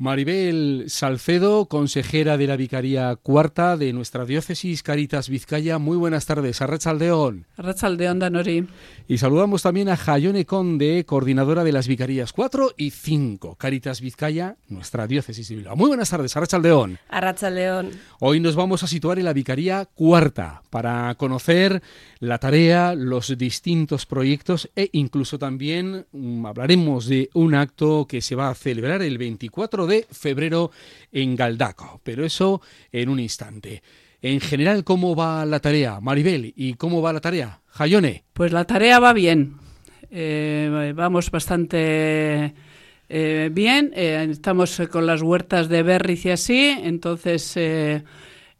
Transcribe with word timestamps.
Maribel 0.00 0.84
Salcedo, 0.88 1.66
consejera 1.66 2.38
de 2.38 2.46
la 2.46 2.56
Vicaría 2.56 3.14
Cuarta 3.16 3.76
de 3.76 3.92
nuestra 3.92 4.24
diócesis 4.24 4.82
Caritas 4.82 5.28
Vizcaya. 5.28 5.76
Muy 5.78 5.98
buenas 5.98 6.24
tardes, 6.24 6.62
Arrachaldeón. 6.62 7.44
Arrachaldeón, 7.58 8.18
Danori. 8.18 8.66
Y 9.08 9.18
saludamos 9.18 9.60
también 9.60 9.90
a 9.90 9.98
Jayone 9.98 10.46
Conde, 10.46 11.04
coordinadora 11.04 11.64
de 11.64 11.72
las 11.72 11.86
Vicarías 11.86 12.32
4 12.32 12.76
y 12.78 12.92
5, 12.92 13.56
Caritas 13.56 14.00
Vizcaya, 14.00 14.56
nuestra 14.68 15.06
diócesis 15.06 15.50
de 15.50 15.56
Bilbao. 15.56 15.76
Muy 15.76 15.88
buenas 15.88 16.08
tardes, 16.08 16.34
Arrachaldeón. 16.34 16.98
Arrachaldeón. 17.10 17.90
Hoy 18.20 18.40
nos 18.40 18.56
vamos 18.56 18.82
a 18.82 18.86
situar 18.86 19.18
en 19.18 19.26
la 19.26 19.34
Vicaría 19.34 19.84
Cuarta 19.84 20.62
para 20.70 21.14
conocer 21.16 21.82
la 22.20 22.38
tarea, 22.38 22.94
los 22.94 23.36
distintos 23.36 24.06
proyectos 24.06 24.70
e 24.76 24.88
incluso 24.92 25.38
también 25.38 26.06
um, 26.12 26.46
hablaremos 26.46 27.06
de 27.06 27.28
un 27.34 27.54
acto 27.54 28.06
que 28.08 28.22
se 28.22 28.34
va 28.34 28.48
a 28.48 28.54
celebrar 28.54 29.02
el 29.02 29.18
24 29.18 29.86
de 29.86 29.89
de 29.90 30.06
febrero 30.10 30.70
en 31.12 31.36
Galdaco, 31.36 32.00
pero 32.02 32.24
eso 32.24 32.62
en 32.90 33.10
un 33.10 33.20
instante. 33.20 33.82
En 34.22 34.40
general, 34.40 34.84
¿cómo 34.84 35.14
va 35.16 35.44
la 35.46 35.60
tarea, 35.60 36.00
Maribel? 36.00 36.52
¿Y 36.56 36.74
cómo 36.74 37.02
va 37.02 37.12
la 37.12 37.20
tarea, 37.20 37.60
Jayone? 37.68 38.24
Pues 38.32 38.52
la 38.52 38.64
tarea 38.64 39.00
va 39.00 39.12
bien. 39.12 39.56
Eh, 40.10 40.92
vamos 40.94 41.30
bastante 41.30 42.54
eh, 43.08 43.50
bien. 43.52 43.92
Eh, 43.94 44.26
estamos 44.30 44.82
con 44.90 45.06
las 45.06 45.22
huertas 45.22 45.68
de 45.68 45.82
Berriz 45.82 46.26
y 46.26 46.30
así, 46.30 46.76
entonces 46.82 47.58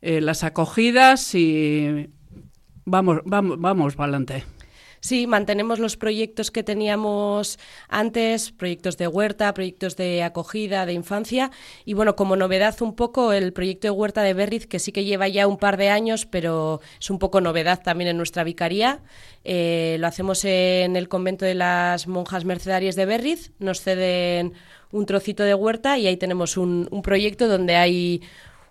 las 0.01 0.45
acogidas 0.45 1.35
y 1.35 2.09
vamos, 2.87 3.21
vamos, 3.25 3.61
vamos 3.61 3.97
para 3.97 4.05
adelante. 4.05 4.45
Sí, 5.01 5.27
mantenemos 5.27 5.79
los 5.79 5.97
proyectos 5.97 6.51
que 6.51 6.63
teníamos 6.63 7.59
antes, 7.89 8.53
proyectos 8.53 8.99
de 8.99 9.09
huerta, 9.09 9.55
proyectos 9.55 9.97
de 9.97 10.23
acogida, 10.23 10.85
de 10.85 10.93
infancia. 10.93 11.51
Y 11.87 11.95
bueno, 11.95 12.17
como 12.17 12.37
novedad 12.37 12.77
un 12.83 12.95
poco 12.95 13.33
el 13.33 13.55
proyecto 13.55 13.87
de 13.87 13.93
huerta 13.93 14.23
de 14.23 14.35
Berriz, 14.35 14.67
que 14.67 14.79
sí 14.79 14.93
que 14.93 15.05
lleva 15.05 15.27
ya 15.27 15.47
un 15.47 15.57
par 15.57 15.79
de 15.79 15.89
años, 15.89 16.27
pero 16.27 16.83
es 17.01 17.09
un 17.09 17.19
poco 17.19 17.41
novedad 17.41 17.81
también 17.83 18.11
en 18.11 18.19
nuestra 18.19 18.45
vicaría. 18.45 19.01
Eh, 19.43 19.97
lo 20.01 20.07
hacemos 20.07 20.45
en 20.45 20.97
el 20.97 21.09
convento 21.09 21.47
de 21.47 21.55
las 21.55 22.07
monjas 22.07 22.45
mercedarias 22.45 22.95
de 22.95 23.07
Berriz. 23.07 23.53
Nos 23.59 23.81
ceden 23.81 24.53
un 24.93 25.07
trocito 25.07 25.45
de 25.45 25.55
huerta 25.55 25.97
y 25.97 26.09
ahí 26.09 26.19
tenemos 26.19 26.59
un, 26.59 26.89
un 26.91 27.01
proyecto 27.01 27.49
donde 27.49 27.77
hay 27.77 28.21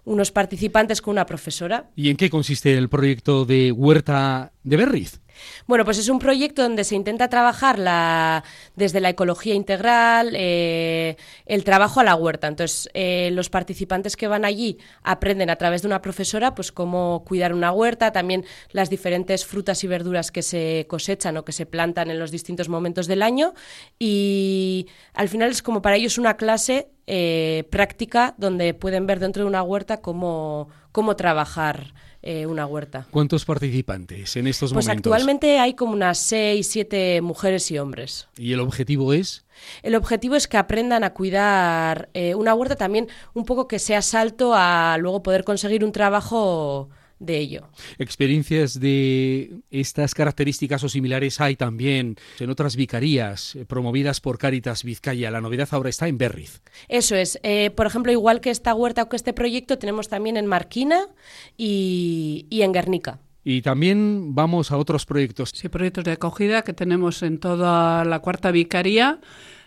unos 0.06 0.32
participantes 0.32 1.02
con 1.02 1.14
una 1.14 1.26
profesora. 1.26 1.90
¿Y 1.96 2.10
en 2.10 2.18
qué 2.18 2.30
consiste 2.30 2.78
el 2.78 2.90
proyecto 2.90 3.46
de 3.46 3.72
huerta 3.72 4.52
de 4.64 4.78
Berriz? 4.78 5.22
Bueno, 5.68 5.86
pues 5.86 5.98
es 5.98 6.10
un 6.10 6.20
proyecto 6.20 6.64
donde 6.64 6.84
se 6.84 6.96
intenta 6.96 7.28
trabajar 7.28 7.80
la, 7.80 8.44
desde 8.76 9.00
la 9.00 9.10
ecología 9.10 9.54
integral, 9.54 10.34
eh, 10.36 11.16
el 11.46 11.64
trabajo 11.64 12.00
a 12.00 12.04
la 12.04 12.16
huerta. 12.16 12.48
Entonces, 12.48 12.90
eh, 12.94 13.30
los 13.32 13.50
participantes 13.50 14.16
que 14.16 14.28
van 14.28 14.46
allí 14.46 14.78
aprenden 15.04 15.50
a 15.50 15.56
través 15.56 15.82
de 15.82 15.88
una 15.88 16.02
profesora, 16.02 16.56
pues 16.56 16.72
cómo 16.72 17.24
cuidar 17.26 17.54
una 17.54 17.72
huerta, 17.72 18.12
también 18.12 18.46
las 18.72 18.90
diferentes 18.90 19.46
frutas 19.46 19.84
y 19.84 19.88
verduras 19.88 20.32
que 20.32 20.42
se 20.42 20.86
cosechan 20.90 21.38
o 21.38 21.46
que 21.46 21.52
se 21.52 21.66
plantan 21.66 22.10
en 22.10 22.20
los 22.20 22.32
distintos 22.32 22.70
momentos 22.70 23.08
del 23.08 23.22
año. 23.22 23.54
Y 23.98 24.88
al 25.14 25.30
final 25.30 25.52
es 25.52 25.62
como 25.62 25.82
para 25.82 25.96
ellos 25.96 26.18
una 26.18 26.38
clase 26.38 26.90
eh, 27.08 27.64
práctica 27.72 28.36
donde 28.38 28.74
pueden 28.76 29.08
ver 29.08 29.20
dentro 29.20 29.44
de 29.44 29.50
una 29.50 29.64
huerta 29.64 30.02
cómo, 30.02 30.70
cómo 30.92 31.16
trabajar 31.16 31.94
eh, 32.22 32.46
una 32.46 32.66
huerta. 32.66 33.08
¿Cuántos 33.12 33.46
participantes 33.46 34.36
en 34.36 34.48
estos 34.48 34.74
pues 34.74 34.86
momentos? 34.86 35.10
Pues 35.10 35.14
actualmente 35.14 35.60
hay 35.60 35.74
como 35.74 35.94
unas 35.94 36.18
seis, 36.18 36.68
siete 36.68 37.22
mujeres 37.22 37.72
y 37.72 37.80
hombres. 37.80 38.28
¿Y 38.38 38.54
el 38.54 38.60
objetivo 38.60 39.14
es? 39.14 39.46
El 39.84 39.96
objetivo 39.96 40.36
es 40.36 40.48
que 40.48 40.58
aprendan 40.58 41.04
a 41.04 41.14
cuidar 41.14 42.10
eh, 42.14 42.36
una 42.36 42.54
huerta 42.54 42.76
también 42.76 43.08
un 43.34 43.46
poco 43.46 43.68
que 43.68 43.80
sea 43.80 44.02
salto 44.02 44.54
a 44.54 44.98
luego 45.00 45.24
poder 45.24 45.44
conseguir 45.44 45.84
un 45.84 45.92
trabajo 45.92 46.90
de 47.20 47.38
ello. 47.38 47.70
Experiencias 47.98 48.80
de 48.80 49.62
estas 49.70 50.14
características 50.14 50.84
o 50.84 50.90
similares 50.90 51.40
hay 51.42 51.56
también 51.56 52.16
en 52.40 52.50
otras 52.50 52.76
vicarías 52.76 53.56
eh, 53.56 53.66
promovidas 53.66 54.22
por 54.22 54.38
Caritas 54.38 54.84
Vizcaya. 54.84 55.32
La 55.32 55.42
novedad 55.42 55.68
ahora 55.72 55.90
está 55.90 56.08
en 56.08 56.18
Berriz. 56.18 56.62
Eso 56.88 57.16
es. 57.16 57.40
Eh, 57.44 57.72
por 57.72 57.86
ejemplo, 57.86 58.12
igual 58.12 58.42
que 58.42 58.50
esta 58.50 58.74
huerta 58.74 59.04
o 59.04 59.10
que 59.10 59.16
este 59.16 59.34
proyecto, 59.34 59.78
tenemos 59.78 60.10
también 60.10 60.38
en 60.38 60.48
Marquina 60.48 61.08
y, 61.58 62.48
y 62.50 62.62
en 62.62 62.72
Guernica. 62.72 63.20
Y 63.44 63.62
también 63.62 64.36
vamos 64.36 64.72
a 64.72 64.78
otros 64.78 65.06
proyectos. 65.06 65.52
Sí, 65.56 65.70
proyectos 65.70 66.04
de 66.04 66.12
acogida 66.12 66.62
que 66.64 66.74
tenemos 66.74 67.24
en 67.24 67.40
toda 67.40 68.04
la 68.06 68.20
cuarta 68.20 68.52
vicaría, 68.52 69.20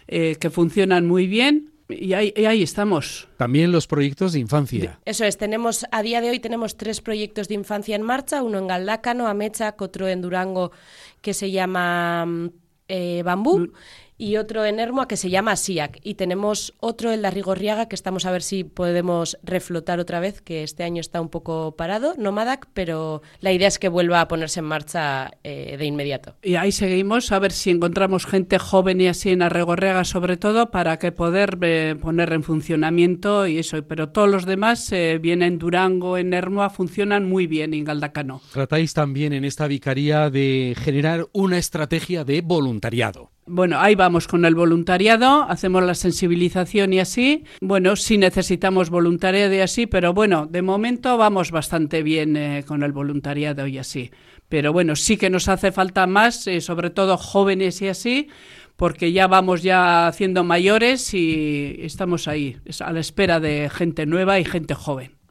eh, 0.09 0.37
que 0.39 0.51
funcionan 0.51 1.07
muy 1.07 1.27
bien 1.27 1.72
y 1.99 2.15
ahí, 2.15 2.33
ahí, 2.47 2.63
estamos. 2.63 3.29
También 3.37 3.73
los 3.73 3.87
proyectos 3.87 4.33
de 4.33 4.41
infancia. 4.41 4.99
Eso 5.05 5.25
es, 5.25 5.37
tenemos 5.37 5.87
a 5.91 6.03
día 6.03 6.21
de 6.21 6.31
hoy 6.31 6.41
tenemos 6.41 6.77
tres 6.77 7.01
proyectos 7.01 7.49
de 7.49 7.55
infancia 7.55 7.97
en 7.97 8.03
marcha, 8.03 8.43
uno 8.43 8.59
en 8.59 8.67
Galdácano, 8.67 9.27
Amecha, 9.27 9.75
otro 9.79 10.09
en 10.09 10.23
Durango 10.23 10.73
que 11.21 11.35
se 11.35 11.51
llama 11.51 12.27
mm, 12.27 12.51
eh, 12.89 13.23
Bambú 13.25 13.73
y 14.19 14.37
otro 14.37 14.65
en 14.65 14.81
Hermoa 14.81 15.09
que 15.09 15.17
se 15.17 15.31
llama 15.31 15.57
SIAC. 15.57 15.99
Y 16.03 16.15
tenemos 16.15 16.75
otro 16.81 17.13
en 17.13 17.23
la 17.23 17.31
Rigorriaga 17.31 17.87
que 17.89 17.95
estamos 17.95 18.25
a 18.27 18.33
ver 18.33 18.43
si 18.43 18.65
podemos 18.65 19.39
reflotar 19.43 20.01
otra 20.01 20.21
vez, 20.21 20.41
que 20.41 20.63
este 20.63 20.85
año 20.85 21.01
está 21.01 21.21
un 21.21 21.29
poco 21.29 21.75
parado, 21.77 22.15
Nomadac, 22.19 22.69
pero 22.73 23.23
la 23.41 23.53
idea 23.53 23.69
es 23.69 23.79
que 23.79 23.89
vuelva 23.89 24.21
a 24.21 24.29
ponerse 24.29 24.61
en 24.61 24.67
marcha 24.67 25.33
eh, 25.45 25.77
de 25.77 25.85
inmediato. 25.85 26.37
Y 26.43 26.55
ahí 26.55 26.73
seguimos 26.73 27.33
a 27.33 27.39
ver 27.39 27.53
si 27.53 27.71
encontramos 27.71 28.27
gente 28.27 28.59
joven 28.59 29.01
y 29.01 29.09
así 29.09 29.31
en 29.31 29.41
la 29.41 29.49
Rigorriaga 29.49 30.05
sobre 30.05 30.37
todo 30.37 30.71
para 30.71 30.99
que 30.99 31.13
poder 31.13 31.59
eh, 31.63 31.97
poner 32.01 32.33
en 32.33 32.43
funcionamiento 32.43 33.47
y 33.47 33.59
eso. 33.59 33.83
Pero 33.87 34.11
todos 34.11 34.29
los 34.29 34.47
demás 34.47 34.91
eh, 34.93 35.19
vienen 35.21 35.43
en 35.43 35.59
Durango, 35.59 36.17
en 36.19 36.33
Hermoa, 36.33 36.71
funcionan 36.71 37.29
muy 37.29 37.47
bien 37.47 37.75
en 37.75 37.85
Galdacano. 37.85 38.41
Tratáis 38.53 38.95
también 38.95 39.33
en 39.33 39.45
esta 39.45 39.67
vicaría 39.67 40.31
de 40.31 40.75
generar 40.79 41.27
una 41.33 41.59
estrategia 41.59 42.25
de 42.25 42.41
voluntariado. 42.41 43.31
Bueno, 43.45 43.81
ahí 43.81 43.97
vamos 43.97 44.29
con 44.29 44.45
el 44.45 44.55
voluntariado, 44.55 45.43
hacemos 45.49 45.83
la 45.83 45.97
sensibilización 45.97 46.93
y 46.93 47.01
así. 47.01 47.45
Bueno, 47.61 47.97
sí 47.97 48.17
necesitamos 48.17 48.89
voluntariado 48.89 49.53
y 49.53 49.59
así, 49.59 49.87
pero 49.89 50.15
bueno, 50.15 50.47
de 50.47 50.63
momento 50.63 51.17
vamos 51.17 51.51
bastante 51.51 52.05
bien 52.05 52.37
eh, 52.37 52.65
con 52.65 52.85
el 52.85 52.93
voluntariado 52.93 53.67
y 53.67 53.79
así. 53.79 54.13
Pero 54.49 54.73
bueno, 54.73 54.95
sí 54.95 55.17
que 55.17 55.29
nos 55.29 55.49
hace 55.49 55.73
falta 55.73 56.07
más, 56.07 56.47
eh, 56.47 56.61
sobre 56.61 56.91
todo 56.91 57.17
jóvenes 57.17 57.83
y 57.83 57.89
así, 57.89 58.29
porque 58.77 59.11
ya 59.11 59.27
vamos 59.27 59.63
ya 59.63 60.07
haciendo 60.07 60.45
mayores 60.45 61.13
y 61.13 61.79
estamos 61.81 62.29
ahí, 62.29 62.59
a 62.81 62.93
la 62.93 63.01
espera 63.01 63.41
de 63.41 63.69
gente 63.71 64.07
nueva 64.07 64.39
y 64.39 64.45
gente 64.45 64.75
joven. 64.75 65.22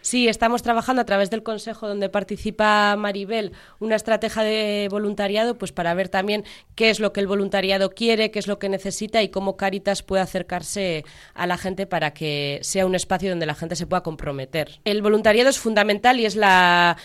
Sí, 0.00 0.28
estamos 0.28 0.62
trabajando 0.62 1.02
a 1.02 1.04
través 1.04 1.30
del 1.30 1.42
consejo 1.42 1.88
donde 1.88 2.08
participa 2.08 2.94
Maribel 2.96 3.52
una 3.80 3.96
estrategia 3.96 4.42
de 4.42 4.88
voluntariado, 4.90 5.56
pues 5.56 5.72
para 5.72 5.94
ver 5.94 6.08
también 6.08 6.44
qué 6.74 6.90
es 6.90 7.00
lo 7.00 7.12
que 7.12 7.20
el 7.20 7.26
voluntariado 7.26 7.90
quiere, 7.90 8.30
qué 8.30 8.38
es 8.38 8.46
lo 8.46 8.58
que 8.58 8.68
necesita 8.68 9.22
y 9.22 9.28
cómo 9.28 9.56
Caritas 9.56 10.02
puede 10.02 10.22
acercarse 10.22 11.04
a 11.34 11.46
la 11.46 11.56
gente 11.56 11.86
para 11.86 12.12
que 12.12 12.58
sea 12.62 12.86
un 12.86 12.94
espacio 12.94 13.30
donde 13.30 13.46
la 13.46 13.54
gente 13.54 13.76
se 13.76 13.86
pueda 13.86 14.02
comprometer. 14.02 14.80
El 14.84 15.02
voluntariado 15.02 15.50
es 15.50 15.58
fundamental 15.58 16.20
y 16.20 16.26
es 16.26 16.36
la 16.36 16.96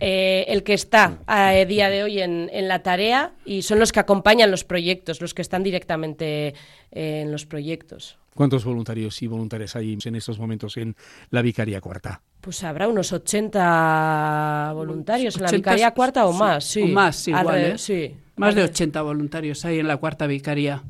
eh, 0.00 0.44
el 0.48 0.62
que 0.62 0.74
está 0.74 1.18
a 1.26 1.52
día 1.64 1.90
de 1.90 2.02
hoy 2.02 2.20
en, 2.20 2.48
la 2.68 2.82
tarea 2.82 3.32
y 3.44 3.62
son 3.62 3.78
los 3.78 3.92
que 3.92 4.00
acompañan 4.00 4.50
los 4.50 4.64
proyectos, 4.64 5.20
los 5.20 5.34
que 5.34 5.42
están 5.42 5.62
directamente 5.62 6.54
eh, 6.92 7.22
en 7.22 7.32
los 7.32 7.46
proyectos. 7.46 8.18
¿Cuántos 8.34 8.64
voluntarios 8.64 9.20
y 9.22 9.26
voluntarias 9.26 9.74
hay 9.74 9.98
en 10.04 10.14
estos 10.14 10.38
momentos 10.38 10.76
en 10.76 10.94
la 11.30 11.42
Vicaría 11.42 11.80
Cuarta? 11.80 12.22
Pues 12.40 12.62
habrá 12.62 12.86
unos 12.86 13.12
80 13.12 14.72
voluntarios 14.74 15.36
en 15.36 15.42
la 15.42 15.50
Vicaría 15.50 15.90
Cuarta 15.90 16.26
o 16.26 16.32
más, 16.32 16.64
sí. 16.64 16.82
O 16.82 16.86
más, 16.86 17.26
igual, 17.26 17.58
¿eh? 17.58 17.78
sí. 17.78 18.14
Más 18.36 18.54
de 18.54 18.62
80 18.62 19.02
voluntarios 19.02 19.64
hay 19.64 19.80
en 19.80 19.88
la 19.88 19.96
Cuarta 19.96 20.28
Vicaría. 20.28 20.84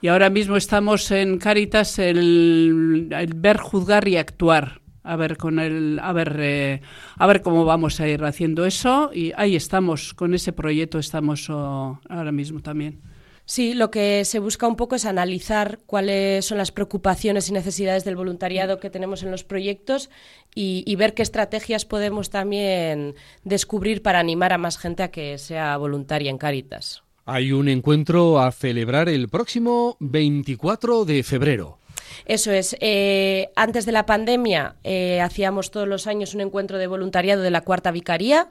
Y 0.00 0.08
ahora 0.08 0.30
mismo 0.30 0.56
estamos 0.56 1.10
en 1.10 1.38
Cáritas 1.38 1.98
el, 1.98 3.08
ver, 3.34 3.56
juzgar 3.56 4.06
y 4.06 4.16
actuar. 4.16 4.80
A 5.02 5.16
ver 5.16 5.36
con 5.36 5.58
el, 5.58 5.98
a 6.02 6.12
ver, 6.12 6.36
eh, 6.40 6.80
a 7.16 7.26
ver 7.26 7.42
cómo 7.42 7.64
vamos 7.64 8.00
a 8.00 8.08
ir 8.08 8.24
haciendo 8.24 8.66
eso 8.66 9.10
y 9.14 9.32
ahí 9.36 9.56
estamos 9.56 10.12
con 10.14 10.34
ese 10.34 10.52
proyecto 10.52 10.98
estamos 10.98 11.48
oh, 11.50 12.00
ahora 12.08 12.32
mismo 12.32 12.60
también. 12.60 13.00
Sí, 13.48 13.72
lo 13.72 13.90
que 13.90 14.26
se 14.26 14.40
busca 14.40 14.68
un 14.68 14.76
poco 14.76 14.94
es 14.94 15.06
analizar 15.06 15.78
cuáles 15.86 16.44
son 16.44 16.58
las 16.58 16.70
preocupaciones 16.70 17.48
y 17.48 17.54
necesidades 17.54 18.04
del 18.04 18.14
voluntariado 18.14 18.78
que 18.78 18.90
tenemos 18.90 19.22
en 19.22 19.30
los 19.30 19.42
proyectos 19.42 20.10
y, 20.54 20.94
ver 20.96 21.14
qué 21.14 21.22
estrategias 21.22 21.86
podemos 21.86 22.28
también 22.28 23.14
descubrir 23.44 24.02
para 24.02 24.18
animar 24.18 24.52
a 24.52 24.58
más 24.58 24.76
gente 24.76 25.02
a 25.02 25.10
que 25.10 25.38
sea 25.38 25.78
voluntaria 25.78 26.28
en 26.28 26.36
Caritas. 26.36 27.02
Hay 27.24 27.52
un 27.52 27.70
encuentro 27.70 28.38
a 28.38 28.52
celebrar 28.52 29.08
el 29.08 29.30
próximo 29.30 29.96
24 30.00 31.06
de 31.06 31.22
febrero. 31.22 31.78
Eso 32.24 32.52
es. 32.52 32.76
Eh, 32.80 33.50
antes 33.56 33.86
de 33.86 33.92
la 33.92 34.06
pandemia 34.06 34.76
eh, 34.84 35.20
hacíamos 35.20 35.70
todos 35.70 35.88
los 35.88 36.06
años 36.06 36.34
un 36.34 36.40
encuentro 36.40 36.78
de 36.78 36.86
voluntariado 36.86 37.42
de 37.42 37.50
la 37.50 37.62
cuarta 37.62 37.90
vicaría 37.90 38.50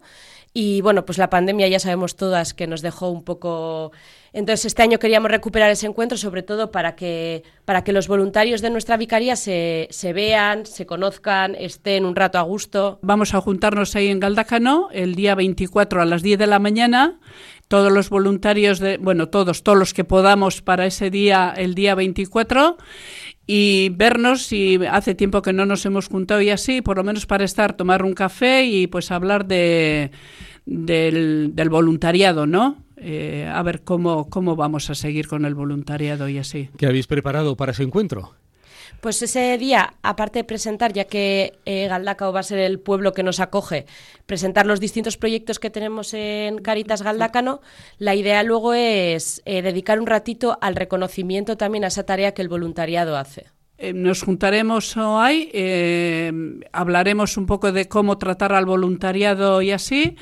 y 0.59 0.81
bueno, 0.81 1.06
pues 1.06 1.19
la 1.19 1.30
pandemia 1.30 1.68
ya 1.68 1.80
sabemos 1.80 2.15
todas 2.15 2.56
que 2.56 2.65
nos 2.65 2.81
dejó 2.81 3.09
un 3.09 3.24
poco... 3.24 3.92
Entonces 4.33 4.65
este 4.65 4.81
año 4.81 5.00
queríamos 5.00 5.31
recuperar 5.31 5.69
ese 5.69 5.86
encuentro 5.86 6.18
sobre 6.18 6.44
todo 6.44 6.71
para 6.71 6.95
que, 6.95 7.44
para 7.63 7.83
que 7.83 7.92
los 7.92 8.07
voluntarios 8.07 8.62
de 8.62 8.69
nuestra 8.69 8.98
vicaría 8.98 9.36
se, 9.36 9.88
se 9.92 10.13
vean, 10.13 10.65
se 10.65 10.86
conozcan, 10.86 11.56
estén 11.56 12.06
un 12.06 12.15
rato 12.15 12.39
a 12.39 12.42
gusto. 12.42 13.00
Vamos 13.03 13.36
a 13.36 13.42
juntarnos 13.42 13.95
ahí 13.95 14.07
en 14.07 14.19
Galdacano 14.19 14.89
el 14.92 15.13
día 15.15 15.36
24 15.36 16.01
a 16.01 16.06
las 16.06 16.24
10 16.24 16.39
de 16.39 16.48
la 16.48 16.60
mañana 16.60 17.19
todos 17.67 17.91
los 17.91 18.09
voluntarios 18.09 18.79
de, 18.79 18.97
bueno, 18.97 19.29
todos, 19.29 19.63
todos 19.63 19.77
los 19.77 19.93
que 19.93 20.03
podamos 20.03 20.61
para 20.61 20.85
ese 20.85 21.09
día, 21.09 21.53
el 21.55 21.75
día 21.75 21.95
24, 21.95 22.77
y 23.45 23.89
vernos 23.89 24.43
si 24.43 24.79
hace 24.89 25.15
tiempo 25.15 25.41
que 25.41 25.53
no 25.53 25.65
nos 25.65 25.85
hemos 25.85 26.07
juntado 26.07 26.41
y 26.41 26.49
así, 26.49 26.81
por 26.81 26.97
lo 26.97 27.03
menos 27.03 27.25
para 27.25 27.45
estar, 27.45 27.73
tomar 27.73 28.03
un 28.03 28.13
café 28.13 28.65
y 28.65 28.87
pues 28.87 29.11
hablar 29.11 29.45
de, 29.45 30.11
del, 30.65 31.69
voluntariado, 31.69 32.45
¿no? 32.45 32.83
Eh, 32.97 33.49
a 33.51 33.61
ver 33.63 33.83
cómo, 33.83 34.29
cómo 34.29 34.55
vamos 34.55 34.89
a 34.89 34.95
seguir 34.95 35.27
con 35.27 35.45
el 35.45 35.55
voluntariado 35.55 36.27
y 36.29 36.39
así. 36.39 36.69
¿Qué 36.77 36.87
habéis 36.87 37.07
preparado 37.07 37.55
para 37.55 37.71
ese 37.71 37.83
encuentro? 37.83 38.33
Pues 39.01 39.22
ese 39.22 39.57
día, 39.57 39.94
aparte 40.01 40.39
de 40.39 40.44
presentar, 40.44 40.94
ya 40.94 41.06
que 41.06 41.60
eh, 41.66 41.88
Galdacao 41.88 42.34
va 42.34 42.42
a 42.42 42.44
ser 42.44 42.60
el 42.60 42.80
pueblo 42.80 43.13
que 43.13 43.24
nos 43.24 43.39
acoge, 43.39 43.86
presentar 44.25 44.66
los 44.66 44.80
distintos 44.80 45.18
proyectos 45.18 45.60
que 45.60 45.69
tenemos 45.69 46.13
en 46.13 46.60
Caritas 46.60 47.01
Galdácano, 47.01 47.62
la 47.98 48.16
idea 48.16 48.44
luego 48.44 48.74
es 48.74 49.42
eh, 49.45 49.62
dedicar 49.62 50.00
un 50.00 50.07
ratito 50.07 50.57
al 50.62 50.75
reconocimiento 50.75 51.57
también 51.57 51.84
a 51.84 51.88
esa 51.88 52.06
tarea 52.06 52.34
que 52.34 52.42
el 52.42 52.50
voluntariado 52.50 53.18
hace. 53.18 53.45
Eh, 53.80 53.94
nos 53.94 54.24
juntaremos 54.24 54.98
hoy, 54.98 55.51
eh, 55.54 56.31
hablaremos 56.72 57.38
un 57.38 57.45
poco 57.45 57.72
de 57.72 57.88
cómo 57.88 58.18
tratar 58.18 58.51
al 58.54 58.66
voluntariado 58.66 59.62
y 59.62 59.69
así, 59.69 60.16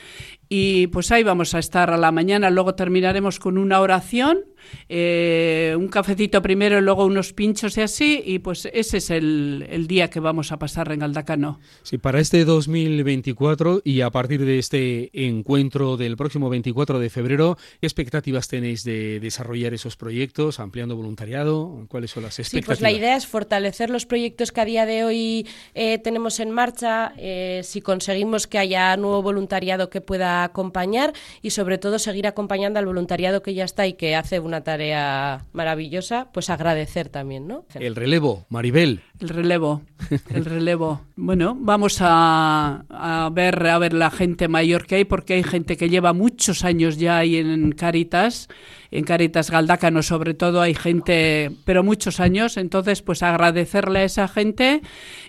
y 0.50 0.88
pues 0.88 1.10
ahí 1.12 1.24
vamos 1.24 1.56
a 1.56 1.60
estar 1.60 1.90
a 1.90 1.98
la 1.98 2.12
mañana, 2.12 2.50
luego 2.50 2.76
terminaremos 2.76 3.40
con 3.40 3.58
una 3.58 3.80
oración 3.80 4.44
eh, 4.90 5.76
un 5.78 5.88
cafecito 5.88 6.42
primero 6.42 6.78
y 6.78 6.82
luego 6.82 7.06
unos 7.06 7.34
pinchos 7.34 7.78
y 7.78 7.82
así, 7.82 8.22
y 8.26 8.40
pues 8.40 8.68
ese 8.74 8.98
es 8.98 9.10
el, 9.10 9.66
el, 9.70 9.88
día 9.88 10.10
que 10.10 10.20
vamos 10.20 10.52
a 10.52 10.60
pasar 10.60 10.92
en 10.92 11.00
Galdacano. 11.00 11.60
Sí, 11.84 11.98
para 11.98 12.20
este 12.20 12.46
2024 12.46 13.82
y 13.84 14.02
a 14.02 14.10
partir 14.10 14.46
de 14.46 14.60
este 14.60 15.10
encuentro 15.14 15.98
del 15.98 16.18
próximo 16.18 16.50
24 16.50 17.00
de 17.00 17.10
febrero, 17.10 17.58
¿qué 17.80 17.88
expectativas 17.88 18.48
tenéis 18.48 18.84
de 18.84 19.20
desarrollar 19.20 19.74
esos 19.74 19.96
proyectos, 19.96 20.60
ampliando 20.60 20.96
voluntariado? 20.96 21.86
¿Cuáles 21.88 22.12
son 22.12 22.24
las 22.24 22.40
expectativas? 22.40 22.78
Sí, 22.78 22.82
pues 22.82 22.82
la 22.82 22.92
idea 22.92 23.16
es 23.16 23.28
fortalecer 23.28 23.90
los 23.90 24.06
proyectos 24.06 24.52
que 24.52 24.62
a 24.62 24.66
día 24.66 24.86
de 24.86 25.04
hoy 25.04 25.48
eh, 25.74 25.98
tenemos 26.00 26.40
en 26.40 26.52
marcha, 26.52 27.14
eh, 27.18 27.62
si 27.64 27.82
conseguimos 27.82 28.48
que 28.48 28.58
haya 28.58 28.96
nuevo 28.98 29.22
voluntariado 29.22 29.90
que 29.90 30.02
pueda 30.02 30.44
acompañar 30.44 31.14
y 31.42 31.52
sobre 31.52 31.78
todo 31.78 32.00
seguir 32.00 32.28
acompañando 32.28 32.80
al 32.80 32.86
voluntariado 32.86 33.42
que 33.42 33.54
ya 33.54 33.66
está 33.66 33.88
y 33.88 33.94
que 33.94 34.16
hace 34.16 34.40
una 34.40 34.55
tarea 34.64 35.46
maravillosa, 35.54 36.30
pues 36.32 36.50
agradecer 36.50 37.10
también, 37.10 37.48
¿no? 37.48 37.66
El 37.74 37.96
relevo, 37.96 38.46
Maribel. 38.50 39.02
El 39.20 39.30
relevo, 39.30 39.82
el 40.30 40.46
relevo. 40.46 41.02
bueno, 41.16 41.56
vamos 41.60 41.98
a, 42.02 42.84
a, 42.90 43.30
ver 43.32 43.66
a 43.68 43.78
ver 43.78 43.94
la 43.94 44.12
gente 44.12 44.48
mayor 44.48 44.86
que 44.86 44.96
hay, 44.96 45.06
porque 45.06 45.36
hay 45.36 45.44
gente 45.44 45.78
que 45.78 45.90
lleva 45.90 46.14
muchos 46.14 46.64
años 46.64 46.98
ya 46.98 47.18
ahí 47.18 47.38
en 47.38 47.72
Caritas, 47.72 48.50
en 48.92 49.04
Caritas 49.04 49.52
Galdácano 49.52 50.04
sobre 50.04 50.34
todo 50.34 50.62
hay 50.62 50.74
gente, 50.74 51.52
pero 51.66 51.84
muchos 51.84 52.20
años, 52.20 52.58
entonces 52.58 53.02
pues 53.02 53.24
agradecerle 53.24 54.00
a 54.00 54.04
esa 54.04 54.28
gente 54.28 54.82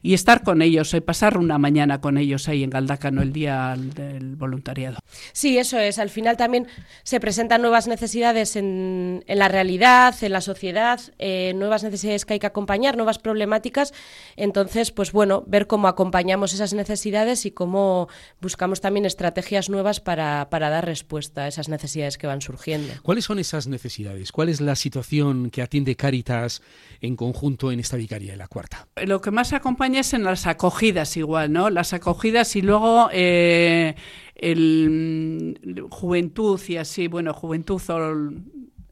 y 0.02 0.14
estar 0.14 0.42
con 0.42 0.62
ellos, 0.62 0.94
y 0.94 1.00
pasar 1.00 1.38
una 1.38 1.58
mañana 1.58 2.00
con 2.00 2.18
ellos 2.18 2.48
ahí 2.48 2.62
en 2.62 2.70
Galdácano 2.70 3.22
el 3.22 3.32
día 3.32 3.74
del 3.76 4.36
voluntariado. 4.36 4.98
Sí, 5.32 5.58
eso 5.58 5.78
es. 5.78 5.98
Al 5.98 6.10
final 6.10 6.36
también 6.36 6.66
se 7.02 7.20
presentan 7.20 7.62
nuevas 7.62 7.88
necesidades 7.88 8.56
en, 8.56 9.05
en 9.26 9.38
la 9.38 9.48
realidad, 9.48 10.14
en 10.22 10.32
la 10.32 10.40
sociedad, 10.40 11.00
eh, 11.18 11.52
nuevas 11.54 11.82
necesidades 11.82 12.24
que 12.24 12.34
hay 12.34 12.38
que 12.38 12.46
acompañar, 12.46 12.96
nuevas 12.96 13.18
problemáticas. 13.18 13.92
Entonces, 14.36 14.90
pues 14.90 15.12
bueno, 15.12 15.44
ver 15.46 15.66
cómo 15.66 15.88
acompañamos 15.88 16.52
esas 16.52 16.74
necesidades 16.74 17.46
y 17.46 17.50
cómo 17.50 18.08
buscamos 18.40 18.80
también 18.80 19.06
estrategias 19.06 19.68
nuevas 19.68 20.00
para, 20.00 20.48
para 20.50 20.70
dar 20.70 20.84
respuesta 20.84 21.44
a 21.44 21.48
esas 21.48 21.68
necesidades 21.68 22.18
que 22.18 22.26
van 22.26 22.40
surgiendo. 22.40 22.92
¿Cuáles 23.02 23.24
son 23.24 23.38
esas 23.38 23.66
necesidades? 23.66 24.32
¿Cuál 24.32 24.48
es 24.48 24.60
la 24.60 24.76
situación 24.76 25.50
que 25.50 25.62
atiende 25.62 25.96
Cáritas 25.96 26.62
en 27.00 27.16
conjunto 27.16 27.72
en 27.72 27.80
esta 27.80 27.96
vicaría 27.96 28.32
de 28.32 28.38
la 28.38 28.48
cuarta? 28.48 28.88
Lo 29.04 29.20
que 29.20 29.30
más 29.30 29.52
acompaña 29.52 30.00
es 30.00 30.14
en 30.14 30.24
las 30.24 30.46
acogidas 30.46 31.16
igual, 31.16 31.52
¿no? 31.52 31.70
Las 31.70 31.92
acogidas 31.92 32.56
y 32.56 32.62
luego 32.62 33.08
eh, 33.12 33.94
el, 34.34 35.86
juventud 35.90 36.60
y 36.68 36.76
así, 36.76 37.08
bueno, 37.08 37.32
juventud 37.32 37.80
o 37.88 38.30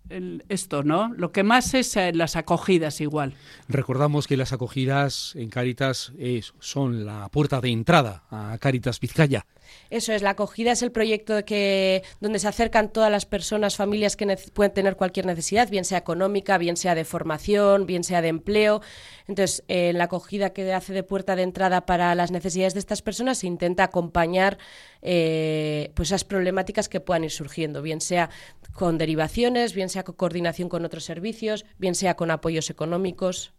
el, 0.08 0.44
esto, 0.48 0.82
¿no? 0.82 1.12
Lo 1.16 1.32
que 1.32 1.42
más 1.42 1.74
es 1.74 1.96
eh, 1.96 2.12
las 2.12 2.36
acogidas 2.36 3.00
igual. 3.00 3.34
Recordamos 3.68 4.26
que 4.26 4.36
las 4.36 4.52
acogidas 4.52 5.32
en 5.36 5.50
Cáritas 5.50 6.12
es, 6.18 6.54
son 6.60 7.06
la 7.06 7.28
puerta 7.28 7.60
de 7.60 7.70
entrada 7.70 8.24
a 8.30 8.58
Cáritas 8.58 9.00
Vizcaya. 9.00 9.46
Eso 9.90 10.12
es, 10.12 10.22
la 10.22 10.30
acogida 10.30 10.72
es 10.72 10.82
el 10.82 10.92
proyecto 10.92 11.34
de 11.34 11.44
que, 11.44 12.02
donde 12.20 12.38
se 12.38 12.48
acercan 12.48 12.92
todas 12.92 13.10
las 13.10 13.26
personas, 13.26 13.76
familias 13.76 14.16
que 14.16 14.36
pueden 14.52 14.72
tener 14.72 14.96
cualquier 14.96 15.26
necesidad, 15.26 15.68
bien 15.68 15.84
sea 15.84 15.98
económica, 15.98 16.58
bien 16.58 16.76
sea 16.76 16.94
de 16.94 17.04
formación, 17.04 17.86
bien 17.86 18.04
sea 18.04 18.22
de 18.22 18.28
empleo. 18.28 18.82
Entonces, 19.26 19.64
eh, 19.68 19.92
la 19.94 20.04
acogida 20.04 20.50
que 20.50 20.72
hace 20.72 20.92
de 20.92 21.02
puerta 21.02 21.36
de 21.36 21.42
entrada 21.42 21.86
para 21.86 22.14
las 22.14 22.30
necesidades 22.30 22.74
de 22.74 22.80
estas 22.80 23.02
personas 23.02 23.38
se 23.38 23.46
intenta 23.46 23.84
acompañar 23.84 24.58
eh, 25.04 25.92
pues 25.94 26.08
esas 26.08 26.24
problemáticas 26.24 26.88
que 26.88 26.98
puedan 26.98 27.24
ir 27.24 27.30
surgiendo, 27.30 27.82
bien 27.82 28.00
sea 28.00 28.30
con 28.72 28.96
derivaciones, 28.96 29.74
bien 29.74 29.90
sea 29.90 30.02
con 30.02 30.16
coordinación 30.16 30.70
con 30.70 30.84
otros 30.84 31.04
servicios, 31.04 31.66
bien 31.78 31.94
sea 31.94 32.16
con 32.16 32.30
apoyos 32.30 32.70
económicos. 32.70 33.52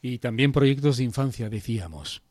Y 0.00 0.18
también 0.18 0.52
proyectos 0.52 0.96
de 0.98 1.04
infancia, 1.04 1.48
decíamos. 1.48 2.22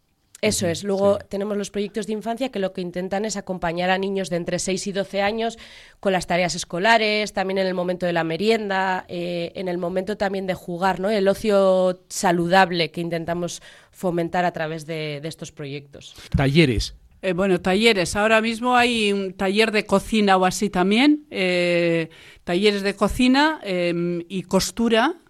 Eso 0.42 0.66
es. 0.66 0.84
Luego 0.84 1.20
sí. 1.20 1.26
tenemos 1.30 1.56
los 1.56 1.70
proyectos 1.70 2.08
de 2.08 2.14
infancia 2.14 2.50
que 2.50 2.58
lo 2.58 2.74
que 2.74 2.82
intentan 2.82 3.26
es 3.26 3.38
acompañar 3.38 3.92
a 3.92 3.98
niños 3.98 4.30
de 4.30 4.38
entre 4.38 4.58
6 4.58 4.88
y 4.88 4.92
12 4.92 5.22
años 5.22 5.60
con 6.00 6.14
las 6.14 6.26
tareas 6.26 6.56
escolares, 6.56 7.34
también 7.34 7.60
en 7.60 7.68
el 7.68 7.76
momento 7.76 8.08
de 8.08 8.14
la 8.14 8.24
merienda, 8.24 9.06
eh, 9.08 9.52
en 9.56 9.68
el 9.68 9.78
momento 9.78 10.18
también 10.18 10.48
de 10.48 10.56
jugar, 10.56 11.00
¿no? 11.00 11.10
El 11.10 11.28
ocio 11.28 12.04
saludable 12.10 12.92
que 12.92 13.02
intentamos 13.02 13.62
fomentar 13.92 14.46
a 14.46 14.52
través 14.52 14.88
de, 14.88 15.20
de 15.22 15.28
estos 15.28 15.52
proyectos. 15.52 16.16
Talleres. 16.36 16.96
Eh, 17.22 17.34
bueno, 17.34 17.62
talleres. 17.62 18.16
Ahora 18.16 18.42
mismo 18.42 18.76
hay 18.76 19.14
un 19.14 19.34
taller 19.34 19.72
de 19.72 19.86
cocina 19.86 20.38
o 20.38 20.46
así 20.46 20.70
también. 20.70 21.26
Eh, 21.30 22.10
talleres 22.44 22.82
de 22.82 22.96
cocina 22.96 23.60
eh, 23.64 24.24
y 24.28 24.44
costura 24.44 25.22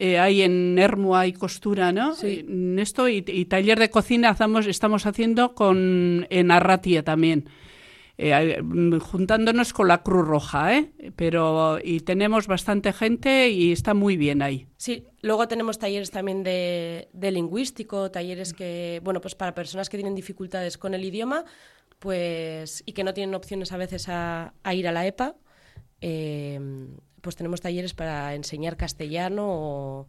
eh, 0.00 0.18
hay 0.18 0.42
en 0.42 0.78
Ermo 0.78 1.16
hay 1.16 1.32
costura, 1.32 1.90
¿no? 1.90 2.14
Sí. 2.14 2.46
Esto 2.78 3.08
y, 3.08 3.24
y, 3.26 3.46
taller 3.46 3.80
de 3.80 3.90
cocina 3.90 4.30
estamos, 4.30 4.66
estamos 4.68 5.06
haciendo 5.06 5.54
con 5.54 6.26
en 6.30 6.50
Arratia 6.52 7.02
también. 7.02 7.48
Eh, 8.20 8.60
juntándonos 9.00 9.72
con 9.72 9.86
la 9.86 10.02
Cruz 10.02 10.26
Roja, 10.26 10.76
¿eh? 10.76 10.92
Pero 11.14 11.78
y 11.82 12.00
tenemos 12.00 12.48
bastante 12.48 12.92
gente 12.92 13.48
y 13.48 13.70
está 13.70 13.94
muy 13.94 14.16
bien 14.16 14.42
ahí. 14.42 14.66
Sí, 14.76 15.06
luego 15.22 15.46
tenemos 15.46 15.78
talleres 15.78 16.10
también 16.10 16.42
de, 16.42 17.08
de 17.12 17.30
lingüístico, 17.30 18.10
talleres 18.10 18.52
que, 18.54 19.00
bueno, 19.04 19.20
pues 19.20 19.36
para 19.36 19.54
personas 19.54 19.88
que 19.88 19.96
tienen 19.98 20.16
dificultades 20.16 20.78
con 20.78 20.94
el 20.94 21.04
idioma, 21.04 21.44
pues 22.00 22.82
y 22.86 22.92
que 22.92 23.04
no 23.04 23.14
tienen 23.14 23.36
opciones 23.36 23.70
a 23.70 23.76
veces 23.76 24.08
a, 24.08 24.52
a 24.64 24.74
ir 24.74 24.88
a 24.88 24.92
la 24.92 25.06
EPA. 25.06 25.36
Eh, 26.00 26.58
pues 27.20 27.36
tenemos 27.36 27.60
talleres 27.60 27.94
para 27.94 28.34
enseñar 28.34 28.76
castellano 28.76 29.44
o, 29.46 30.08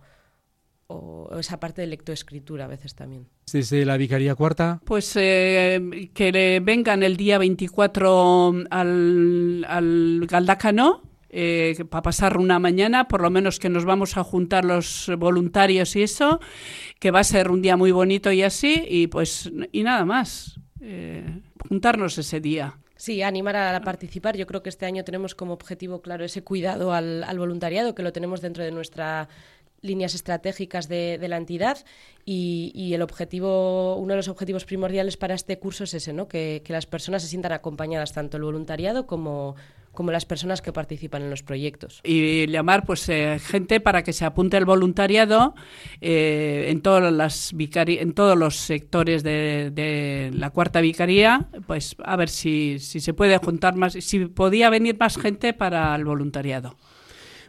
o 0.90 1.30
esa 1.40 1.60
parte 1.60 1.82
de 1.82 1.88
lectoescritura 1.88 2.66
a 2.66 2.68
veces 2.68 2.96
también. 2.96 3.28
Desde 3.52 3.86
la 3.86 3.96
Vicaría 3.96 4.36
Cuarta. 4.36 4.82
Pues 4.86 5.16
eh, 5.16 6.10
que 6.14 6.62
vengan 6.64 7.04
el 7.04 7.16
día 7.16 7.38
24 7.38 8.54
al, 8.70 9.66
al 9.68 10.28
Galdácano. 10.28 11.04
Eh, 11.32 11.86
para 11.92 12.02
pasar 12.02 12.38
una 12.38 12.58
mañana, 12.58 13.08
por 13.08 13.22
lo 13.22 13.30
menos 13.30 13.60
que 13.60 13.70
nos 13.70 13.86
vamos 13.86 14.18
a 14.18 14.24
juntar 14.24 14.66
los 14.66 15.12
voluntarios 15.20 15.96
y 15.96 16.02
eso, 16.02 16.40
que 16.98 17.12
va 17.12 17.20
a 17.20 17.24
ser 17.24 17.52
un 17.52 17.62
día 17.62 17.78
muy 17.78 17.92
bonito 17.92 18.32
y 18.32 18.42
así, 18.42 18.84
y 18.90 19.06
pues, 19.06 19.52
y 19.72 19.84
nada 19.84 20.06
más, 20.06 20.60
eh, 20.82 21.42
juntarnos 21.68 22.18
ese 22.18 22.40
día. 22.40 22.80
Sí, 22.96 23.22
animar 23.22 23.56
a 23.56 23.80
participar. 23.82 24.36
Yo 24.38 24.48
creo 24.48 24.64
que 24.64 24.70
este 24.70 24.88
año 24.88 25.04
tenemos 25.04 25.36
como 25.36 25.54
objetivo 25.54 26.02
claro 26.02 26.26
ese 26.26 26.44
cuidado 26.44 26.94
al, 26.94 27.24
al 27.24 27.38
voluntariado, 27.38 27.94
que 27.94 28.02
lo 28.02 28.12
tenemos 28.12 28.42
dentro 28.42 28.64
de 28.64 28.72
nuestras 28.72 29.28
líneas 29.82 30.16
estratégicas 30.16 30.88
de, 30.88 31.18
de 31.18 31.28
la 31.28 31.38
entidad 31.38 31.78
y, 32.26 32.72
y, 32.76 32.94
el 32.94 33.02
objetivo, 33.02 33.96
uno 33.96 34.14
de 34.14 34.18
los 34.18 34.28
objetivos 34.28 34.66
primordiales 34.66 35.18
para 35.18 35.34
este 35.34 35.58
curso 35.58 35.86
es 35.86 35.94
ese, 35.94 36.14
¿no? 36.14 36.28
que, 36.28 36.62
las 36.68 36.86
personas 36.86 37.24
se 37.24 37.28
sientan 37.28 37.54
acompañadas, 37.54 38.14
tanto 38.14 38.38
el 38.38 38.44
voluntariado 38.44 39.08
como, 39.08 39.56
las 40.12 40.26
personas 40.26 40.62
que 40.62 40.72
participan 40.72 41.24
en 41.24 41.30
los 41.30 41.44
proyectos. 41.44 42.02
Y 42.04 42.48
llamar 42.48 42.86
pues 42.86 43.10
eh, 43.10 43.38
gente 43.40 43.80
para 43.82 44.04
que 44.04 44.14
se 44.14 44.24
apunte 44.24 44.56
al 44.56 44.64
voluntariado 44.64 45.56
eh, 46.00 46.68
en 46.70 46.82
todas 46.82 47.12
las 47.12 47.54
en 47.54 48.14
todos 48.14 48.38
los 48.38 48.56
sectores 48.56 49.24
de, 49.24 50.32
la 50.34 50.52
cuarta 50.52 50.80
vicaría, 50.80 51.50
pues 51.68 51.96
a 52.04 52.16
ver 52.16 52.30
si 52.30 52.80
se 52.80 53.14
puede 53.14 53.38
juntar 53.40 53.76
más, 53.76 53.94
si 53.94 54.26
podía 54.28 54.70
venir 54.70 54.96
más 55.00 55.18
gente 55.18 55.54
para 55.54 55.96
el 55.96 56.06
voluntariado. 56.06 56.78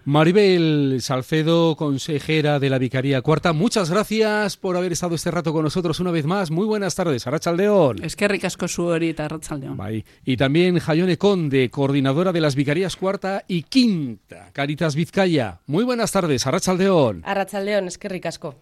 Maribel 0.04 0.98
Salcedo, 1.00 1.76
consejera 1.76 2.58
de 2.58 2.70
la 2.70 2.78
Vicaría 2.78 3.20
Cuarta, 3.20 3.52
muchas 3.52 3.90
gracias 3.90 4.56
por 4.56 4.76
haber 4.76 4.92
estado 4.92 5.14
este 5.14 5.30
rato 5.30 5.52
con 5.52 5.62
nosotros 5.62 6.00
una 6.00 6.10
vez 6.10 6.24
más. 6.24 6.50
Muy 6.50 6.64
buenas 6.64 6.94
tardes, 6.94 7.26
Arrachaldeón. 7.26 8.02
Es 8.02 8.16
que 8.16 8.26
ricasco 8.26 8.66
su 8.66 8.84
horita, 8.84 9.26
Arrachaldeón. 9.26 9.76
Bye. 9.76 10.04
Y 10.24 10.36
también 10.36 10.78
Jayone 10.78 11.18
Conde, 11.18 11.70
coordinadora 11.70 12.32
de 12.32 12.40
las 12.40 12.54
Vicarías 12.54 12.96
Cuarta 12.96 13.44
y 13.46 13.64
Quinta, 13.64 14.50
Caritas 14.52 14.94
Vizcaya. 14.94 15.60
Muy 15.66 15.84
buenas 15.84 16.12
tardes, 16.12 16.46
Arrachaldeón. 16.46 17.22
Arrachaldeón, 17.24 17.86
es 17.86 17.98
que 17.98 18.08
ricasco. 18.08 18.54